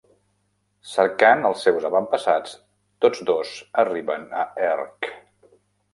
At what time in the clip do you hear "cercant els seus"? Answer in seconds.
0.91-1.85